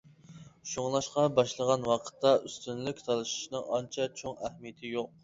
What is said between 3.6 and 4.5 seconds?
ئانچە چوڭ